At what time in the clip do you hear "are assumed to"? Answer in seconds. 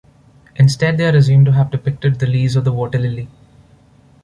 1.07-1.51